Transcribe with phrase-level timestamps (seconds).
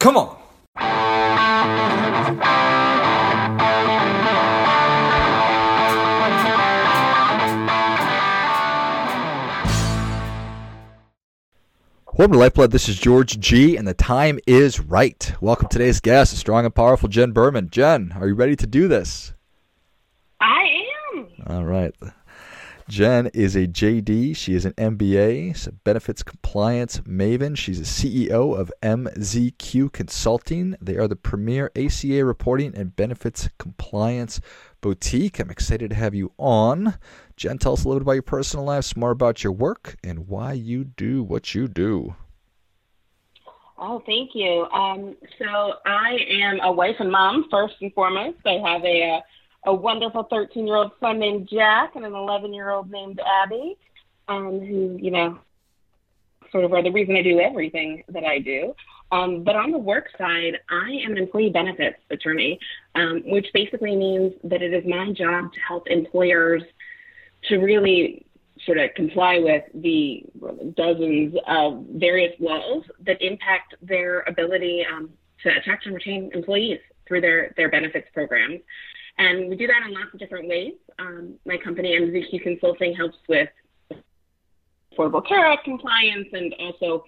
[0.00, 0.34] Come on.
[12.14, 12.70] Welcome to Lifeblood.
[12.70, 15.34] This is George G, and the time is right.
[15.42, 17.68] Welcome to today's guest, a strong and powerful Jen Berman.
[17.68, 19.34] Jen, are you ready to do this?
[20.40, 20.70] I
[21.14, 21.28] am.
[21.46, 21.94] All right.
[22.90, 24.36] Jen is a JD.
[24.36, 27.56] She is an MBA, a benefits compliance maven.
[27.56, 30.74] She's a CEO of MZQ Consulting.
[30.80, 34.40] They are the premier ACA reporting and benefits compliance
[34.80, 35.38] boutique.
[35.38, 36.98] I'm excited to have you on.
[37.36, 39.96] Jen, tell us a little bit about your personal life, some more about your work,
[40.02, 42.16] and why you do what you do.
[43.78, 44.66] Oh, thank you.
[44.72, 48.38] Um, so I am a wife and mom first and foremost.
[48.44, 49.20] I have a uh,
[49.64, 53.76] a wonderful 13 year old son named Jack and an 11 year old named Abby,
[54.28, 55.38] um, who, you know,
[56.50, 58.74] sort of are the reason I do everything that I do.
[59.12, 62.58] Um, but on the work side, I am an employee benefits attorney,
[62.94, 66.62] um, which basically means that it is my job to help employers
[67.48, 68.24] to really
[68.64, 70.24] sort of comply with the
[70.76, 75.10] dozens of various laws that impact their ability um,
[75.42, 78.60] to attract and retain employees through their, their benefits programs.
[79.20, 80.72] And we do that in lots of different ways.
[80.98, 83.50] Um, my company, MZQ Consulting, helps with
[84.98, 87.04] Affordable Care Act compliance and also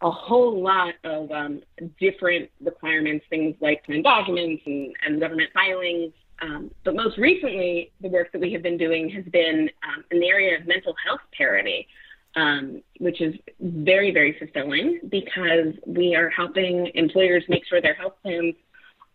[0.00, 1.60] a whole lot of um,
[2.00, 6.14] different requirements, things like plan documents and, and government filings.
[6.40, 10.20] Um, but most recently, the work that we have been doing has been um, in
[10.20, 11.86] the area of mental health parity,
[12.34, 18.14] um, which is very, very fulfilling because we are helping employers make sure their health
[18.22, 18.54] plans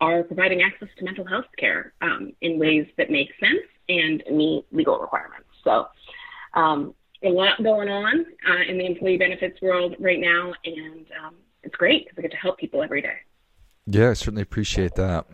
[0.02, 4.66] are providing access to mental health care um, in ways that make sense and meet
[4.72, 5.48] legal requirements.
[5.64, 5.88] So,
[6.54, 6.94] um,
[7.24, 11.76] a lot going on uh, in the employee benefits world right now, and um, it's
[11.76, 13.16] great because I get to help people every day.
[13.88, 15.26] Yeah, I certainly appreciate that.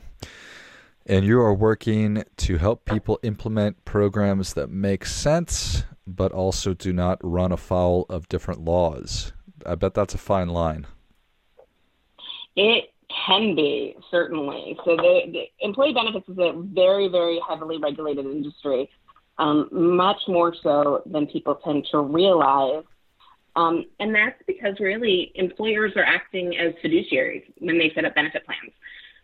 [1.05, 6.93] And you are working to help people implement programs that make sense, but also do
[6.93, 9.33] not run afoul of different laws.
[9.65, 10.85] I bet that's a fine line.
[12.55, 12.91] It
[13.25, 14.77] can be certainly.
[14.85, 18.89] So the, the employee benefits is a very, very heavily regulated industry,
[19.37, 22.83] um, much more so than people tend to realize.
[23.55, 28.45] Um, and that's because really employers are acting as fiduciaries when they set up benefit
[28.45, 28.71] plans,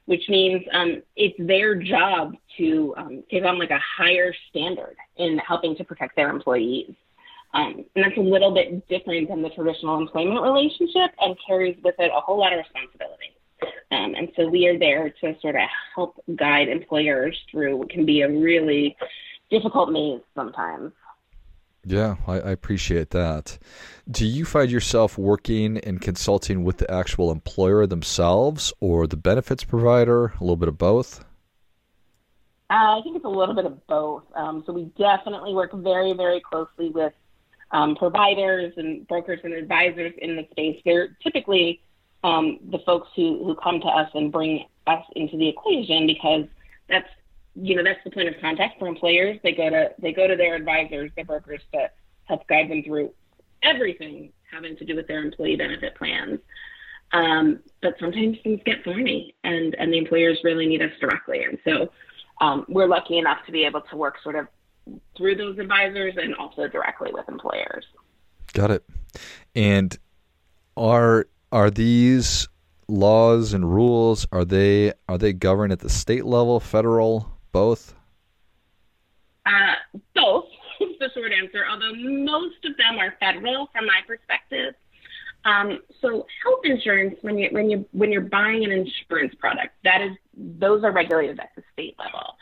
[0.05, 5.37] which means um, it's their job to um, take on like a higher standard in
[5.37, 6.93] helping to protect their employees.
[7.53, 11.95] Um, and that's a little bit different than the traditional employment relationship and carries with
[11.97, 13.36] it a whole lot of responsibility.
[13.91, 15.61] Um, and so we are there to sort of
[15.95, 18.95] help guide employers through what can be a really
[19.49, 20.91] difficult maze sometimes.
[21.85, 23.57] Yeah, I, I, appreciate that.
[24.11, 29.63] Do you find yourself working and consulting with the actual employer themselves or the benefits
[29.63, 31.23] provider, a little bit of both?
[32.69, 34.23] Uh, I think it's a little bit of both.
[34.35, 37.13] Um, so we definitely work very, very closely with
[37.71, 40.81] um, providers and brokers and advisors in the space.
[40.83, 41.79] They're typically
[42.27, 46.45] um, the folks who, who come to us and bring us into the equation because
[46.89, 47.07] that's
[47.55, 49.39] you know that's the point of contact for employers.
[49.43, 51.89] They go to they go to their advisors, their brokers to
[52.25, 53.13] help guide them through
[53.63, 56.39] everything having to do with their employee benefit plans.
[57.13, 61.57] Um, but sometimes things get thorny, and and the employers really need us directly, and
[61.63, 61.89] so
[62.41, 64.47] um, we're lucky enough to be able to work sort of
[65.15, 67.85] through those advisors and also directly with employers.
[68.53, 68.83] Got it.
[69.55, 69.97] And
[70.75, 72.47] are are these
[72.87, 77.93] laws and rules are they are they governed at the state level, federal, both?
[79.45, 79.75] Uh,
[80.15, 80.45] both
[80.81, 81.65] is the short answer.
[81.69, 84.73] Although most of them are federal, from my perspective.
[85.45, 90.01] Um, so health insurance, when you when you when you're buying an insurance product, that
[90.01, 92.35] is those are regulated at the state level.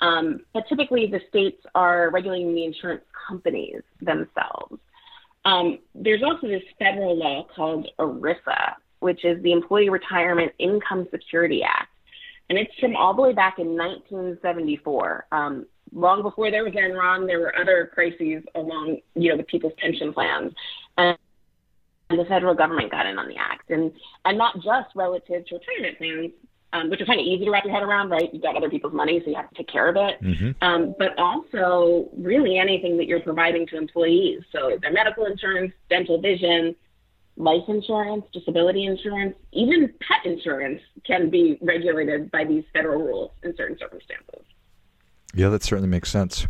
[0.00, 4.80] Um, but typically, the states are regulating the insurance companies themselves.
[5.44, 11.62] Um, there's also this federal law called ERISA, which is the Employee Retirement Income Security
[11.62, 11.88] Act.
[12.48, 15.26] And it's from all the way back in 1974.
[15.32, 19.74] Um, long before there was Enron, there were other crises along, you know, the people's
[19.78, 20.52] pension plans.
[20.96, 21.16] And
[22.10, 23.70] the federal government got in on the act.
[23.70, 23.92] And,
[24.24, 26.32] and not just relative to retirement plans,
[26.72, 28.28] um, which are kind of easy to wrap your head around, right?
[28.32, 30.22] You've got other people's money, so you have to take care of it.
[30.22, 30.50] Mm-hmm.
[30.62, 34.42] Um, but also, really anything that you're providing to employees.
[34.52, 36.76] So, their medical insurance, dental vision,
[37.36, 43.56] life insurance, disability insurance, even pet insurance can be regulated by these federal rules in
[43.56, 44.42] certain circumstances.
[45.34, 46.46] Yeah, that certainly makes sense.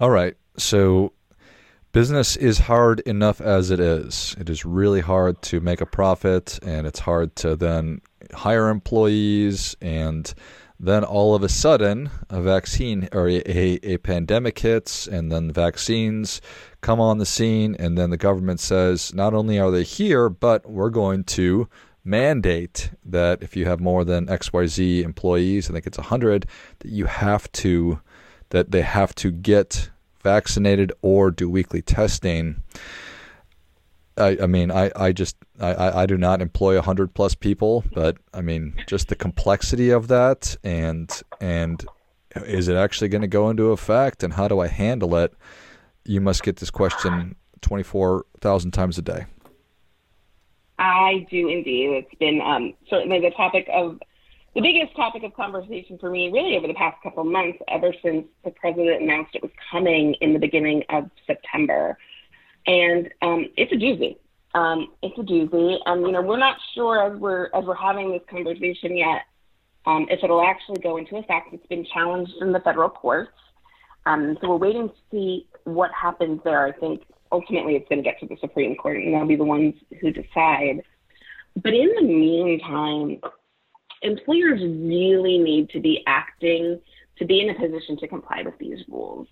[0.00, 0.36] All right.
[0.56, 1.12] So,
[1.94, 4.34] business is hard enough as it is.
[4.36, 8.00] It is really hard to make a profit, and it's hard to then
[8.34, 9.76] hire employees.
[9.80, 10.34] And
[10.80, 15.52] then all of a sudden, a vaccine or a, a, a pandemic hits, and then
[15.52, 16.40] vaccines
[16.80, 20.68] come on the scene, and then the government says not only are they here, but
[20.68, 21.68] we're going to
[22.02, 26.46] mandate that if you have more than XYZ employees, I think it's 100,
[26.80, 28.00] that you have to
[28.50, 29.90] that they have to get
[30.24, 32.62] vaccinated or do weekly testing.
[34.16, 38.16] I, I mean, I, I just I, I do not employ hundred plus people, but
[38.32, 41.10] I mean, just the complexity of that, and
[41.40, 41.84] and
[42.36, 45.34] is it actually going to go into effect, and how do I handle it?
[46.04, 49.26] You must get this question twenty four thousand times a day.
[50.78, 51.90] I do indeed.
[51.90, 54.00] It's been um, certainly the topic of
[54.54, 57.92] the biggest topic of conversation for me, really, over the past couple of months, ever
[58.02, 61.98] since the president announced it was coming in the beginning of September.
[62.66, 64.16] And um, it's a doozy.
[64.54, 65.78] Um, it's a doozy.
[65.86, 69.22] Um, you know, we're not sure as we're as we're having this conversation yet
[69.86, 71.52] um, if it'll actually go into effect.
[71.52, 73.32] It's been challenged in the federal courts,
[74.06, 76.66] um, so we're waiting to see what happens there.
[76.66, 77.02] I think
[77.32, 80.10] ultimately it's going to get to the Supreme Court, and they'll be the ones who
[80.10, 80.82] decide.
[81.56, 83.20] But in the meantime,
[84.04, 86.80] employers really need to be acting
[87.18, 89.26] to be in a position to comply with these rules.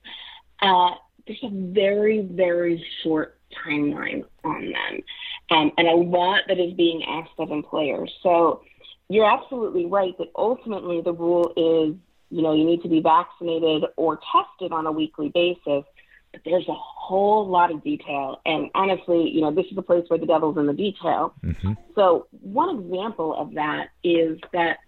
[0.61, 0.91] Uh,
[1.27, 5.03] there's a very, very short timeline on them,
[5.51, 8.13] um, and a lot that is being asked of employers.
[8.23, 8.63] So
[9.09, 11.97] you're absolutely right that ultimately the rule is,
[12.31, 15.85] you know, you need to be vaccinated or tested on a weekly basis
[16.33, 18.41] but there's a whole lot of detail.
[18.47, 21.35] And honestly, you know, this is a place where the devil's in the detail.
[21.45, 21.73] Mm-hmm.
[21.95, 24.79] So one example of that is that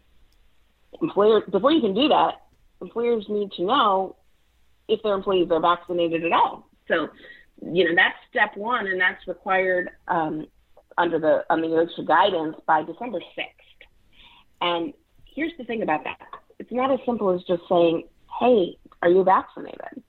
[1.01, 2.43] employers, before you can do that,
[2.81, 4.17] employers need to know
[4.89, 6.69] if their employees are vaccinated at all.
[6.89, 7.09] So,
[7.63, 10.47] you know, that's step one, and that's required um,
[10.99, 13.47] under the under the OSHA guidance by December 6th.
[14.61, 14.93] And
[15.25, 16.19] here's the thing about that:
[16.59, 18.05] it's not as simple as just saying,
[18.39, 20.03] "Hey, are you vaccinated?"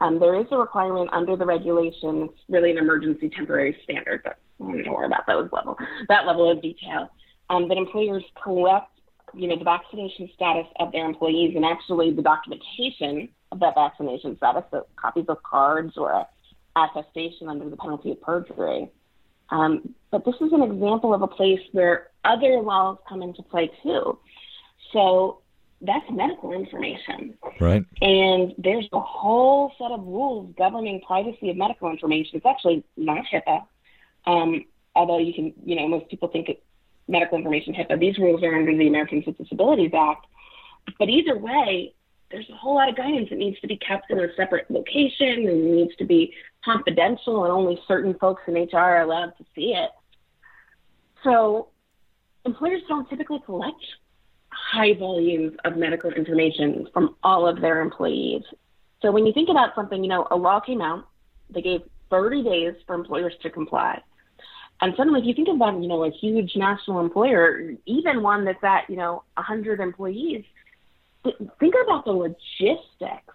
[0.00, 2.28] Um, there is a requirement under the regulation.
[2.30, 5.76] It's really an emergency temporary standard, but I don't worry about those level
[6.08, 7.10] that level of detail.
[7.50, 8.90] Um, that employers collect,
[9.34, 14.36] you know, the vaccination status of their employees and actually the documentation of that vaccination
[14.36, 16.26] status, so copies of cards or
[16.76, 18.90] attestation under the penalty of perjury.
[19.50, 23.70] Um, but this is an example of a place where other laws come into play
[23.82, 24.18] too.
[24.92, 25.40] So
[25.80, 27.38] that's medical information.
[27.60, 27.84] Right.
[28.02, 32.36] And there's a whole set of rules governing privacy of medical information.
[32.36, 33.64] It's actually not HIPAA,
[34.26, 34.64] um,
[34.94, 36.60] although you can, you know, most people think it's
[37.06, 37.98] medical information HIPAA.
[38.00, 40.26] These rules are under the Americans with Disabilities Act.
[40.98, 41.94] But either way,
[42.30, 45.48] there's a whole lot of guidance that needs to be kept in a separate location
[45.48, 46.34] and needs to be
[46.64, 49.90] confidential, and only certain folks in HR are allowed to see it.
[51.24, 51.68] So
[52.44, 53.82] employers don't typically collect
[54.50, 58.42] high volumes of medical information from all of their employees.
[59.02, 61.06] So when you think about something, you know, a law came out,
[61.50, 64.00] they gave 30 days for employers to comply.
[64.80, 68.62] And suddenly, if you think about, you know, a huge national employer, even one that's
[68.62, 70.44] at, you know, 100 employees,
[71.24, 73.34] think about the logistics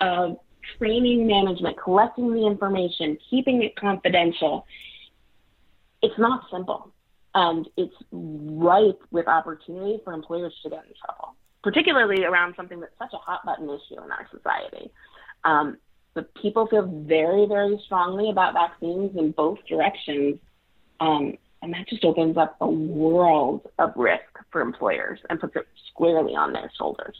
[0.00, 0.38] of
[0.78, 4.66] training management, collecting the information, keeping it confidential.
[6.00, 6.93] It's not simple
[7.34, 12.96] and it's ripe with opportunity for employers to get in trouble, particularly around something that's
[12.98, 14.90] such a hot button issue in our society.
[15.44, 15.78] Um,
[16.14, 20.38] but people feel very, very strongly about vaccines in both directions.
[21.00, 24.22] Um, and that just opens up a world of risk
[24.52, 27.16] for employers and puts it squarely on their shoulders.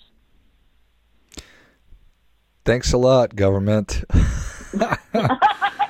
[2.65, 4.05] Thanks a lot, government.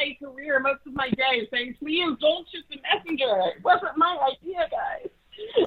[0.00, 3.52] my career, most of my day, saying, please don't shoot the messenger.
[3.56, 5.08] It wasn't my idea, guys.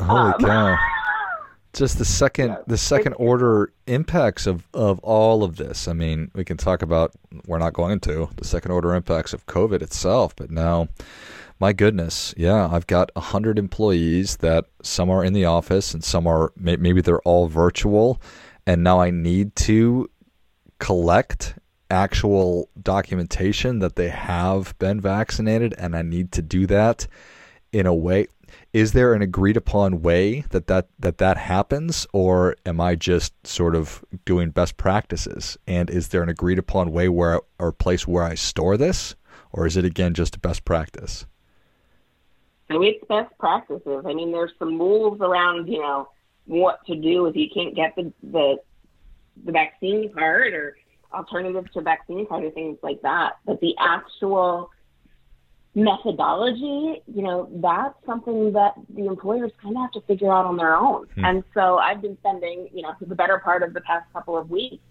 [0.02, 0.78] Holy um, cow.
[1.74, 2.58] Just the second yeah.
[2.68, 5.88] the second order impacts of, of all of this.
[5.88, 7.14] I mean, we can talk about
[7.48, 10.88] we're not going to the second order impacts of COVID itself, but now
[11.60, 16.04] my goodness, yeah, I've got a hundred employees that some are in the office and
[16.04, 18.22] some are maybe they're all virtual,
[18.68, 20.12] and now I need to
[20.78, 21.56] collect
[21.90, 27.08] actual documentation that they have been vaccinated, and I need to do that
[27.72, 28.28] in a way.
[28.72, 33.34] Is there an agreed upon way that that, that that happens, or am I just
[33.46, 35.58] sort of doing best practices?
[35.68, 39.16] And is there an agreed upon way where or place where I store this,
[39.52, 41.26] or is it again just a best practice?
[42.72, 44.06] So it's best practices.
[44.08, 46.10] I mean, there's some rules around you know
[46.46, 48.58] what to do if you can't get the the,
[49.46, 50.78] the vaccine card or
[51.14, 53.34] alternatives to vaccine kind of things like that.
[53.46, 54.70] But the actual
[55.76, 60.58] methodology, you know, that's something that the employers kind of have to figure out on
[60.58, 61.08] their own.
[61.16, 61.26] Hmm.
[61.26, 64.38] And so I've been spending, you know, for the better part of the past couple
[64.38, 64.84] of weeks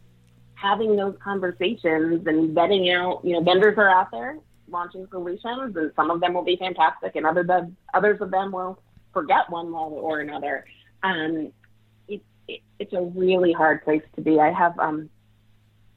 [0.54, 4.38] having those conversations and vetting out, you know, vendors are out there
[4.68, 8.52] launching solutions and some of them will be fantastic and other than others of them
[8.52, 8.80] will
[9.12, 10.64] forget one level or another.
[11.02, 11.52] Um,
[12.08, 14.40] it, it, it's a really hard place to be.
[14.40, 15.10] I have um,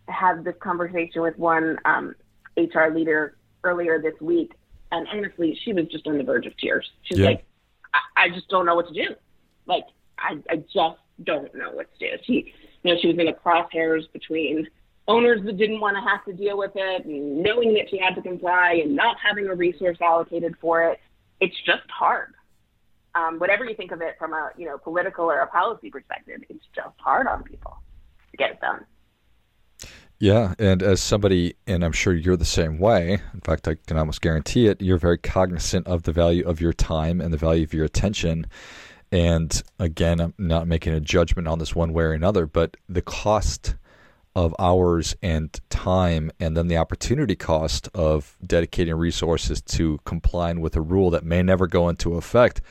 [0.07, 2.15] had this conversation with one um,
[2.57, 4.53] HR leader earlier this week
[4.91, 6.89] and honestly, she was just on the verge of tears.
[7.03, 7.27] She's yeah.
[7.27, 7.45] like,
[7.93, 9.15] I, I just don't know what to do.
[9.65, 9.85] Like,
[10.17, 12.23] I, I just don't know what to do.
[12.25, 14.67] She, you know, she was in the crosshairs between
[15.07, 18.15] owners that didn't want to have to deal with it, and knowing that she had
[18.15, 20.99] to comply, and not having a resource allocated for it.
[21.41, 22.33] It's just hard.
[23.13, 26.41] Um, whatever you think of it from a you know political or a policy perspective,
[26.49, 27.77] it's just hard on people
[28.31, 28.85] to get it done.
[30.17, 33.19] Yeah, and as somebody, and I'm sure you're the same way.
[33.33, 34.81] In fact, I can almost guarantee it.
[34.81, 38.47] You're very cognizant of the value of your time and the value of your attention.
[39.11, 43.01] And again, I'm not making a judgment on this one way or another, but the
[43.01, 43.75] cost
[44.35, 50.75] of hours and time, and then the opportunity cost of dedicating resources to complying with
[50.75, 52.61] a rule that may never go into effect.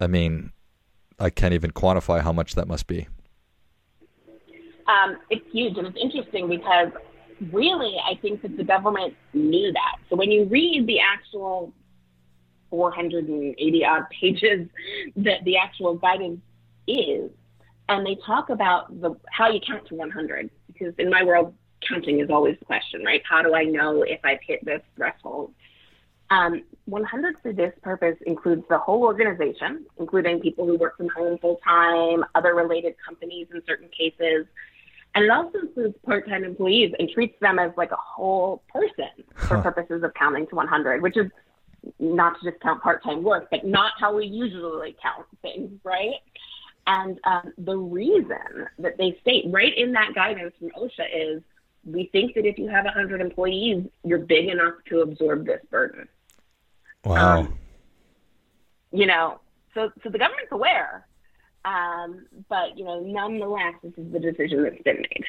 [0.00, 0.52] I mean,
[1.18, 3.08] I can't even quantify how much that must be
[4.92, 5.76] um, it's huge.
[5.78, 6.88] And it's interesting because
[7.50, 9.96] really, I think that the government knew that.
[10.08, 11.72] So when you read the actual
[12.70, 14.68] 480 odd pages
[15.16, 16.40] that the actual guidance
[16.86, 17.30] is,
[17.88, 21.54] and they talk about the how you count to 100, because in my world,
[21.86, 23.22] counting is always the question, right?
[23.28, 25.52] How do I know if I've hit this threshold?
[26.30, 31.36] Um, 100 for this purpose includes the whole organization, including people who work from home
[31.38, 34.46] full time, other related companies in certain cases,
[35.14, 39.56] and it also includes part-time employees and treats them as like a whole person for
[39.56, 39.62] huh.
[39.62, 41.30] purposes of counting to 100, which is
[41.98, 46.16] not to just count part-time work, but not how we usually count things, right?
[46.86, 51.42] And um, the reason that they state right in that guidance from OSHA is
[51.84, 56.08] we think that if you have 100 employees, you're big enough to absorb this burden.
[57.04, 57.40] Wow.
[57.40, 57.58] Um,
[58.92, 59.40] you know,
[59.74, 61.06] so so the government's aware,
[61.64, 65.24] um, but you know, nonetheless, this is the decision that's been made.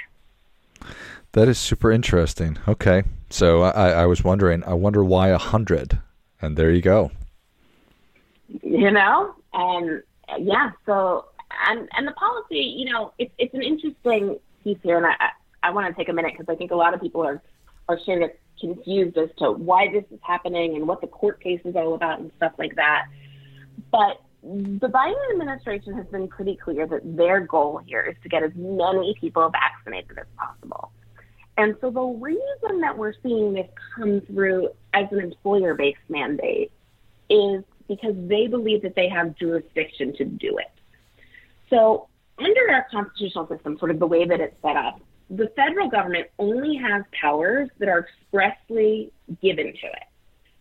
[1.34, 2.58] That is super interesting.
[2.68, 4.64] Okay, so I, I was wondering.
[4.64, 6.00] I wonder why a hundred,
[6.42, 7.12] and there you go.
[8.62, 10.04] You know, and
[10.40, 10.72] yeah.
[10.86, 11.26] So
[11.68, 15.30] and and the policy, you know, it's it's an interesting piece here, and I I,
[15.64, 17.42] I want to take a minute because I think a lot of people are
[17.90, 21.62] are sort of confused as to why this is happening and what the court case
[21.66, 23.08] is all about and stuff like that.
[23.92, 28.44] But the Biden administration has been pretty clear that their goal here is to get
[28.44, 30.92] as many people vaccinated as possible.
[31.58, 36.72] And so the reason that we're seeing this come through as an employer based mandate
[37.30, 40.72] is because they believe that they have jurisdiction to do it.
[41.70, 42.08] So,
[42.40, 46.28] under our constitutional system, sort of the way that it's set up, the federal government
[46.40, 50.04] only has powers that are expressly given to it.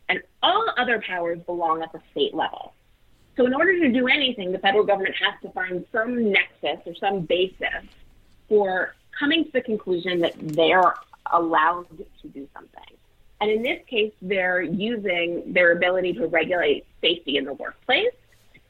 [0.09, 2.75] And all other powers belong at the state level.
[3.37, 6.95] So, in order to do anything, the federal government has to find some nexus or
[6.97, 7.85] some basis
[8.49, 10.95] for coming to the conclusion that they're
[11.33, 11.87] allowed
[12.21, 12.83] to do something.
[13.41, 18.15] And in this case, they're using their ability to regulate safety in the workplace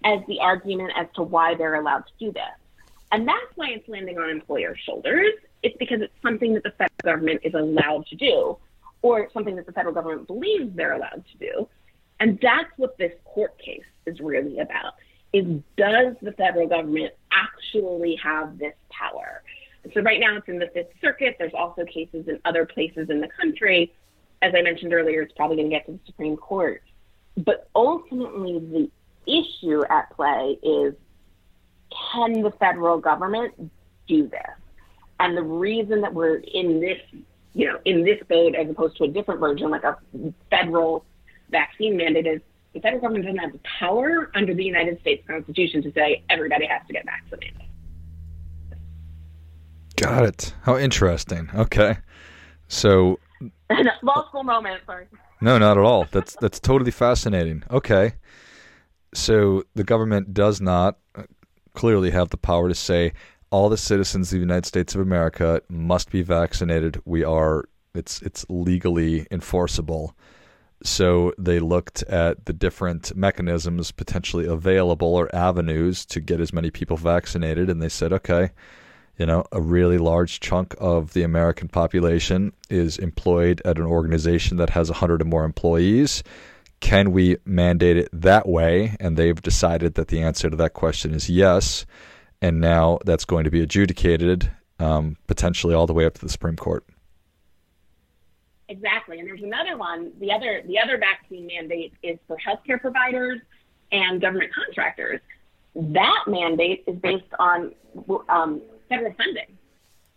[0.04, 2.42] as the argument as to why they're allowed to do this.
[3.10, 5.34] And that's why it's landing on employers' shoulders.
[5.62, 8.56] It's because it's something that the federal government is allowed to do,
[9.02, 11.68] or something that the federal government believes they're allowed to do.
[12.20, 14.94] And that's what this court case is really about
[15.32, 19.42] is does the federal government actually have this power?
[19.94, 21.36] So right now it's in the Fifth Circuit.
[21.38, 23.92] There's also cases in other places in the country.
[24.42, 26.82] As I mentioned earlier, it's probably going to get to the Supreme Court.
[27.36, 28.90] But ultimately, the
[29.26, 30.94] issue at play is
[32.12, 33.54] can the federal government
[34.06, 34.40] do this?
[35.20, 36.98] And the reason that we're in this,
[37.54, 39.96] you know, in this boat as opposed to a different version, like a
[40.50, 41.04] federal
[41.50, 42.40] vaccine mandate, is
[42.74, 46.66] the federal government doesn't have the power under the United States Constitution to say everybody
[46.66, 47.60] has to get vaccinated.
[49.96, 50.54] Got it.
[50.62, 51.50] How interesting.
[51.54, 51.98] Okay.
[52.68, 53.18] So
[54.02, 55.06] law school moment, sorry.
[55.40, 56.06] No, not at all.
[56.10, 57.64] That's that's totally fascinating.
[57.70, 58.14] Okay.
[59.14, 61.24] So the government does not uh,
[61.74, 63.12] clearly have the power to say
[63.50, 67.02] all the citizens of the United States of America must be vaccinated.
[67.04, 67.64] We are
[67.94, 70.16] it's it's legally enforceable.
[70.84, 76.70] So they looked at the different mechanisms potentially available or avenues to get as many
[76.70, 78.50] people vaccinated, and they said, okay,
[79.18, 84.56] you know, a really large chunk of the American population is employed at an organization
[84.56, 86.22] that has 100 or more employees.
[86.80, 88.96] Can we mandate it that way?
[88.98, 91.86] And they've decided that the answer to that question is yes.
[92.40, 96.28] And now that's going to be adjudicated um, potentially all the way up to the
[96.28, 96.84] Supreme Court.
[98.72, 99.18] Exactly.
[99.18, 100.12] And there's another one.
[100.18, 103.38] The other the other vaccine mandate is for healthcare providers
[103.92, 105.20] and government contractors.
[105.76, 107.74] That mandate is based on
[108.30, 109.58] um, federal funding.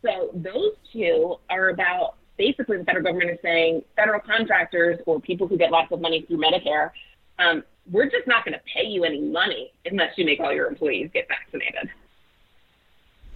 [0.02, 5.48] So those two are about basically the federal government is saying federal contractors or people
[5.48, 6.92] who get lots of money through Medicare,
[7.40, 10.68] um, we're just not going to pay you any money unless you make all your
[10.68, 11.90] employees get vaccinated.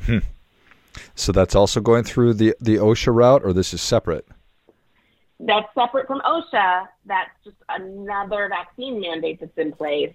[0.05, 0.19] Hmm.
[1.13, 4.25] So that's also going through the the OSHA route, or this is separate.
[5.39, 6.87] That's separate from OSHA.
[7.05, 10.13] That's just another vaccine mandate that's in place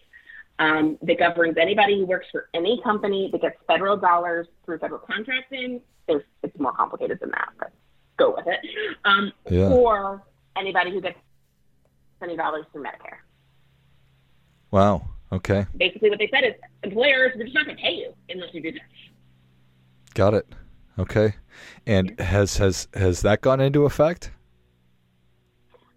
[0.58, 5.00] um, that governs anybody who works for any company that gets federal dollars through federal
[5.00, 5.80] contracting.
[6.06, 7.72] There's, it's more complicated than that, but
[8.18, 8.60] go with it.
[9.04, 9.68] Um, yeah.
[9.68, 10.22] Or
[10.56, 11.18] anybody who gets
[12.22, 13.18] any dollars through Medicare.
[14.70, 15.08] Wow.
[15.32, 15.66] Okay.
[15.76, 18.60] Basically, what they said is employers, we're just not going to pay you unless you
[18.60, 18.80] do this.
[20.14, 20.46] Got it.
[20.98, 21.34] Okay.
[21.86, 24.30] And has has has that gone into effect?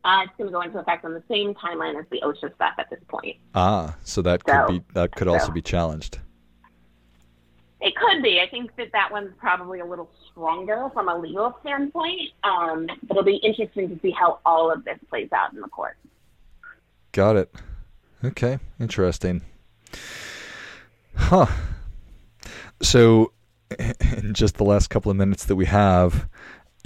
[0.08, 2.76] Uh, it's going to go into effect on the same timeline as the OSHA stuff
[2.78, 3.36] at this point.
[3.54, 5.52] Ah, so that so, could be that could also so.
[5.52, 6.20] be challenged.
[7.82, 8.40] It could be.
[8.40, 12.32] I think that that one's probably a little stronger from a legal standpoint.
[12.46, 15.68] Um, but it'll be interesting to see how all of this plays out in the
[15.68, 15.98] court.
[17.12, 17.54] Got it.
[18.24, 19.42] Okay, interesting.
[21.16, 21.48] Huh.
[22.82, 23.34] So,
[23.78, 26.30] in just the last couple of minutes that we have,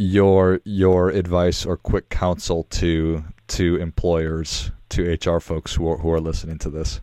[0.02, 6.12] your your advice or quick counsel to to employers to HR folks who are, who
[6.12, 7.02] are listening to this?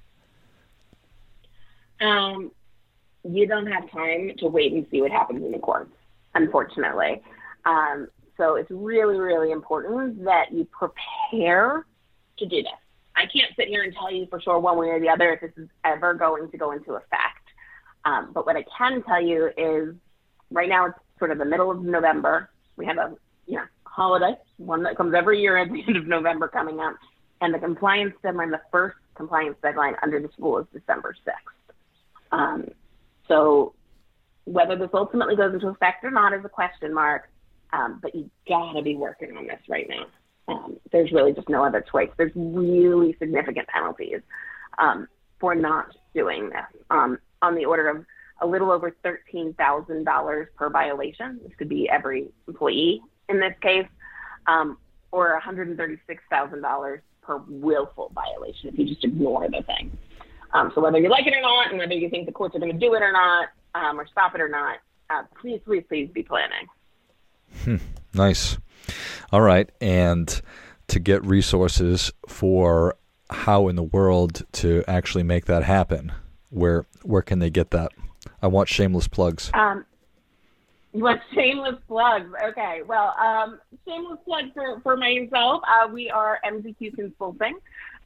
[2.01, 2.51] Um,
[3.25, 5.93] you don't have time to wait and see what happens in the courts,
[6.35, 7.23] unfortunately.
[7.65, 11.87] Um, so it's really, really important that you prepare
[12.39, 12.73] to do this.
[13.17, 15.41] I can't sit here and tell you for sure one way or the other if
[15.41, 17.49] this is ever going to go into effect.
[18.05, 19.95] Um, but what I can tell you is
[20.51, 22.49] right now it's sort of the middle of November.
[22.79, 23.15] We have a
[23.47, 26.95] you know holiday, one that comes every year at the end of November coming up,
[27.43, 31.77] and the compliance deadline, the first compliance deadline under this rule is December sixth.
[32.33, 32.69] Um,
[33.27, 33.75] so
[34.45, 37.29] whether this ultimately goes into effect or not is a question mark.
[37.71, 40.07] Um, but you gotta be working on this right now.
[40.49, 42.09] Um, there's really just no other choice.
[42.17, 44.21] There's really significant penalties
[44.79, 45.07] um,
[45.39, 48.07] for not doing this um, on the order of
[48.41, 51.41] a little over $13,000 per violation.
[51.43, 53.87] This could be every employee in this case,
[54.47, 54.79] um,
[55.11, 59.97] or $136,000 per willful violation if you just ignore the thing.
[60.55, 62.59] Um, so whether you like it or not, and whether you think the courts are
[62.59, 64.79] going to do it or not, um, or stop it or not,
[65.11, 66.67] uh, please, please, please be planning.
[67.65, 67.77] Hmm.
[68.15, 68.57] Nice.
[69.31, 70.41] All right, and
[70.89, 72.97] to get resources for
[73.31, 76.13] how in the world to actually make that happen,
[76.51, 77.93] where where can they get that?
[78.43, 79.51] I want shameless plugs.
[79.55, 79.85] Um,
[80.93, 82.31] you want shameless plugs?
[82.51, 82.83] Okay.
[82.87, 85.63] Well, um, shameless plug for, for myself.
[85.67, 87.59] Uh, we are MZQ Consulting,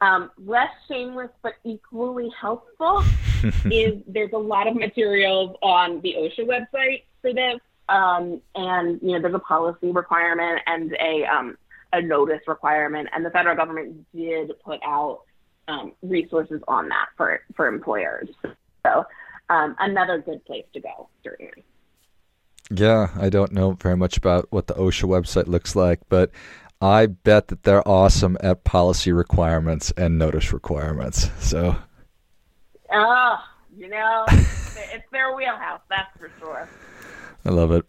[0.00, 3.02] Um, less shameless but equally helpful
[3.70, 7.58] is there's a lot of materials on the OSHA website for this.
[7.88, 11.56] Um, and you know, there's a policy requirement and a um,
[11.92, 15.22] a notice requirement, and the federal government did put out
[15.68, 18.28] um, resources on that for for employers.
[18.84, 19.04] So
[19.48, 21.64] um, another good place to go, certainly.
[22.70, 26.30] Yeah, I don't know very much about what the OSHA website looks like, but
[26.80, 31.30] I bet that they're awesome at policy requirements and notice requirements.
[31.40, 31.76] So.
[32.92, 33.36] Oh,
[33.74, 36.68] you know, it's their wheelhouse, that's for sure.
[37.44, 37.84] I love it.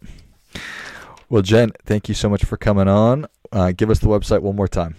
[1.28, 3.26] Well, Jen, thank you so much for coming on.
[3.52, 4.96] Uh, give us the website one more time.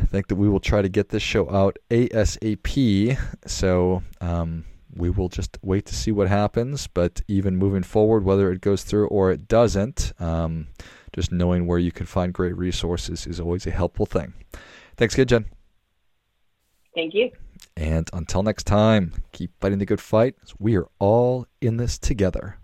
[0.00, 3.16] I think that we will try to get this show out ASAP.
[3.46, 6.88] So, um, we will just wait to see what happens.
[6.88, 10.66] But even moving forward, whether it goes through or it doesn't, um,
[11.12, 14.34] just knowing where you can find great resources is always a helpful thing.
[14.96, 15.44] Thanks again, Jen.
[16.94, 17.30] Thank you.
[17.76, 20.34] And until next time, keep fighting the good fight.
[20.58, 22.58] We are all in this together.